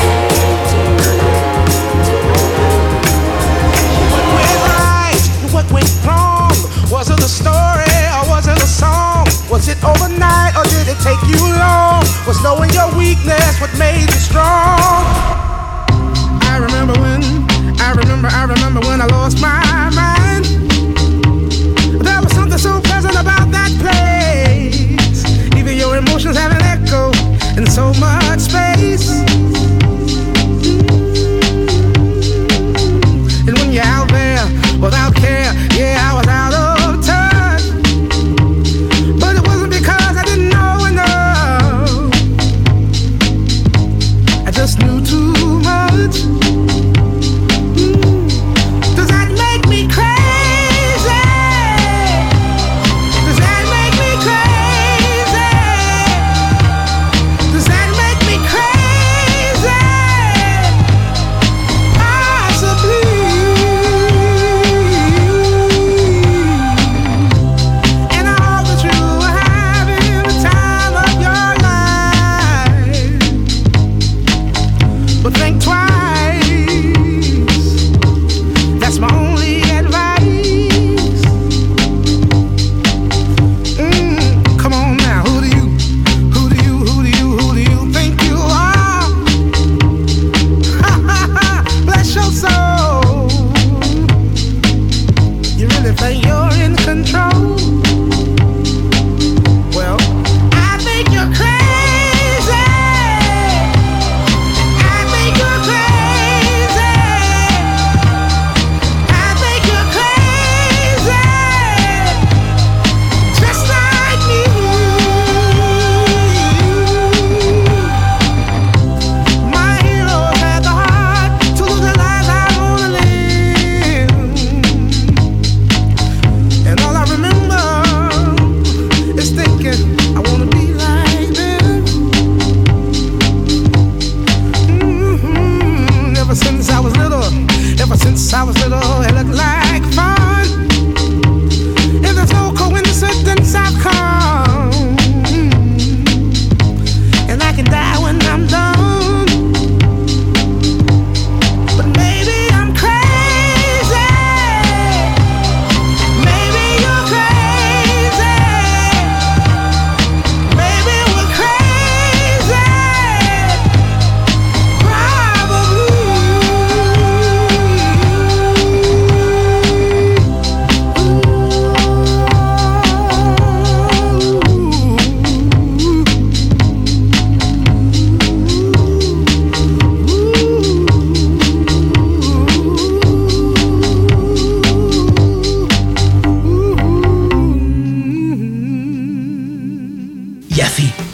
Was 9.61 9.67
it 9.67 9.83
overnight 9.83 10.57
or 10.57 10.63
did 10.63 10.87
it 10.87 10.97
take 11.03 11.21
you 11.29 11.37
long? 11.37 12.01
Was 12.25 12.41
knowing 12.41 12.71
your 12.71 12.89
weakness 12.97 13.61
what 13.61 13.69
made 13.77 14.09
you 14.09 14.17
strong? 14.17 15.05
I 16.49 16.57
remember 16.59 16.99
when, 16.99 17.21
I 17.79 17.93
remember, 17.95 18.27
I 18.27 18.45
remember 18.45 18.79
when 18.79 19.01
I 19.01 19.05
lost 19.05 19.39
my 19.39 19.61
mind. 19.93 20.45
There 22.03 22.21
was 22.23 22.31
something 22.33 22.57
so 22.57 22.81
pleasant 22.81 23.13
about 23.13 23.51
that 23.51 23.69
place. 23.77 25.23
Even 25.55 25.77
your 25.77 25.95
emotions 25.95 26.37
have 26.37 26.51
an 26.53 26.63
echo 26.63 27.11
in 27.55 27.67
so 27.69 27.93
much 28.01 28.39
space. 28.39 29.60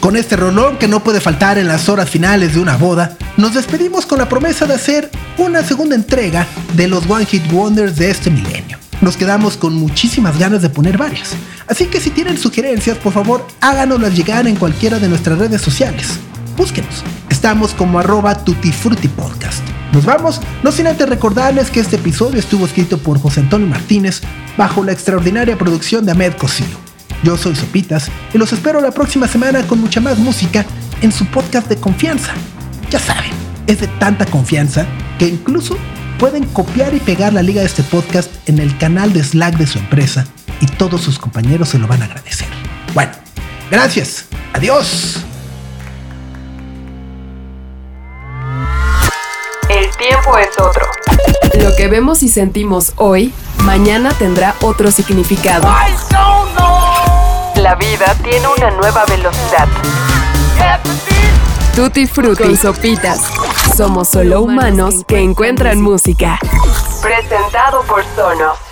Con 0.00 0.16
este 0.16 0.36
rolón 0.36 0.78
que 0.78 0.88
no 0.88 1.02
puede 1.02 1.20
faltar 1.20 1.58
en 1.58 1.68
las 1.68 1.88
horas 1.88 2.08
finales 2.08 2.54
de 2.54 2.60
una 2.60 2.76
boda, 2.76 3.16
nos 3.36 3.54
despedimos 3.54 4.06
con 4.06 4.18
la 4.18 4.28
promesa 4.28 4.66
de 4.66 4.74
hacer 4.74 5.10
una 5.36 5.62
segunda 5.62 5.94
entrega 5.94 6.46
de 6.74 6.88
los 6.88 7.08
One 7.08 7.26
Hit 7.26 7.52
Wonders 7.52 7.96
de 7.96 8.10
este 8.10 8.30
milenio. 8.30 8.78
Nos 9.00 9.16
quedamos 9.16 9.56
con 9.56 9.74
muchísimas 9.74 10.38
ganas 10.38 10.62
de 10.62 10.70
poner 10.70 10.96
varias, 10.96 11.34
así 11.66 11.86
que 11.86 12.00
si 12.00 12.10
tienen 12.10 12.38
sugerencias, 12.38 12.96
por 12.98 13.12
favor 13.12 13.46
háganoslas 13.60 14.16
llegar 14.16 14.46
en 14.46 14.56
cualquiera 14.56 14.98
de 14.98 15.08
nuestras 15.08 15.38
redes 15.38 15.60
sociales. 15.60 16.06
Búsquenos, 16.56 17.02
estamos 17.28 17.74
como 17.74 17.98
arroba 17.98 18.44
tutifrutipodcast. 18.44 19.62
Nos 19.92 20.04
vamos, 20.04 20.40
no 20.62 20.72
sin 20.72 20.86
antes 20.86 21.08
recordarles 21.08 21.70
que 21.70 21.80
este 21.80 21.96
episodio 21.96 22.38
estuvo 22.38 22.64
escrito 22.64 22.98
por 22.98 23.20
José 23.20 23.40
Antonio 23.40 23.66
Martínez 23.66 24.22
bajo 24.56 24.84
la 24.84 24.92
extraordinaria 24.92 25.58
producción 25.58 26.06
de 26.06 26.12
Ahmed 26.12 26.34
Cosío. 26.34 26.87
Yo 27.22 27.36
soy 27.36 27.56
Sopitas 27.56 28.10
y 28.32 28.38
los 28.38 28.52
espero 28.52 28.80
la 28.80 28.92
próxima 28.92 29.26
semana 29.26 29.66
con 29.66 29.80
mucha 29.80 30.00
más 30.00 30.18
música 30.18 30.64
en 31.02 31.12
su 31.12 31.26
podcast 31.26 31.68
de 31.68 31.76
confianza. 31.76 32.32
Ya 32.90 32.98
saben, 32.98 33.32
es 33.66 33.80
de 33.80 33.88
tanta 33.98 34.24
confianza 34.26 34.86
que 35.18 35.26
incluso 35.26 35.76
pueden 36.18 36.44
copiar 36.46 36.94
y 36.94 37.00
pegar 37.00 37.32
la 37.32 37.42
liga 37.42 37.60
de 37.60 37.66
este 37.66 37.82
podcast 37.82 38.30
en 38.48 38.58
el 38.58 38.76
canal 38.78 39.12
de 39.12 39.22
Slack 39.22 39.56
de 39.56 39.66
su 39.66 39.78
empresa 39.78 40.26
y 40.60 40.66
todos 40.66 41.00
sus 41.00 41.18
compañeros 41.18 41.68
se 41.68 41.78
lo 41.78 41.86
van 41.86 42.02
a 42.02 42.06
agradecer. 42.06 42.48
Bueno, 42.94 43.12
gracias. 43.70 44.26
Adiós. 44.52 45.24
El 49.68 49.86
tiempo 49.96 50.38
es 50.38 50.58
otro. 50.58 50.86
Lo 51.62 51.76
que 51.76 51.88
vemos 51.88 52.22
y 52.22 52.28
sentimos 52.28 52.92
hoy, 52.96 53.32
mañana 53.64 54.10
tendrá 54.18 54.54
otro 54.60 54.90
significado. 54.90 55.68
La 57.62 57.74
vida 57.74 58.14
tiene 58.22 58.46
una 58.46 58.70
nueva 58.70 59.04
velocidad. 59.06 59.66
Tutti 61.74 62.06
Frutti 62.06 62.44
y 62.44 62.56
Sopitas. 62.56 63.20
Somos 63.76 64.08
solo 64.08 64.42
humanos 64.42 65.04
que 65.06 65.18
encuentran 65.20 65.80
música. 65.80 66.38
Presentado 67.02 67.82
por 67.82 68.04
Sonos. 68.14 68.67